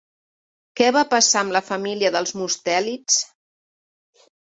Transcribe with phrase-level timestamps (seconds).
[0.81, 3.23] Què va passar amb la família dels mustèlids?